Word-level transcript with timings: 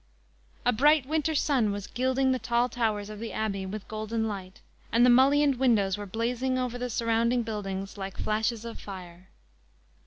A 0.65 0.73
bright 0.73 1.05
winter 1.05 1.35
sun 1.35 1.71
was 1.71 1.85
gilding 1.85 2.31
the 2.31 2.39
tall 2.39 2.69
towers 2.69 3.07
of 3.11 3.19
the 3.19 3.31
Abbey 3.31 3.67
with 3.67 3.87
golden 3.87 4.27
light, 4.27 4.59
and 4.91 5.05
the 5.05 5.11
mullioned 5.11 5.57
windows 5.57 5.95
were 5.95 6.07
blazing 6.07 6.57
over 6.57 6.79
the 6.79 6.89
surrounding 6.89 7.43
buildings 7.43 7.99
like 7.99 8.17
flashes 8.17 8.65
of 8.65 8.79
fire. 8.79 9.29